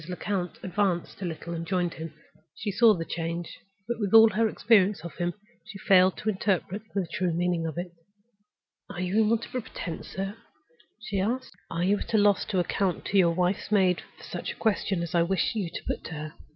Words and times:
Lecount 0.09 0.57
advanced 0.63 1.21
a 1.21 1.25
little 1.25 1.53
and 1.53 1.63
joined 1.63 1.93
him. 1.93 2.11
She 2.55 2.71
saw 2.71 2.95
the 2.95 3.05
change; 3.05 3.59
but, 3.87 3.99
with 3.99 4.15
all 4.15 4.29
her 4.31 4.49
experience 4.49 5.01
of 5.05 5.13
him, 5.17 5.35
she 5.63 5.77
failed 5.77 6.17
to 6.17 6.29
interpret 6.29 6.81
the 6.95 7.05
true 7.13 7.31
meaning 7.31 7.67
of 7.67 7.77
it. 7.77 7.91
"Are 8.89 8.99
you 8.99 9.19
in 9.21 9.29
want 9.29 9.45
of 9.45 9.53
a 9.53 9.61
pretense, 9.61 10.07
sir?" 10.07 10.37
she 10.99 11.19
asked. 11.19 11.53
"Are 11.69 11.83
you 11.83 11.99
at 11.99 12.15
a 12.15 12.17
loss 12.17 12.45
to 12.45 12.57
account 12.57 13.05
to 13.05 13.17
your 13.19 13.35
wife's 13.35 13.71
maid 13.71 14.01
for 14.17 14.23
such 14.23 14.51
a 14.53 14.55
question 14.55 15.03
as 15.03 15.13
I 15.13 15.21
wish 15.21 15.53
you 15.53 15.69
to 15.69 15.83
put 15.85 16.03
to 16.05 16.13
her? 16.15 16.33